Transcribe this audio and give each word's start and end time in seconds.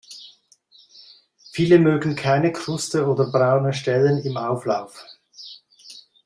Viele 1.51 1.77
mögen 1.77 2.15
keine 2.15 2.51
Kruste 2.51 3.05
oder 3.05 3.27
braune 3.31 3.71
Stellen 3.71 4.25
am 4.27 4.37
Auflauf. 4.37 5.05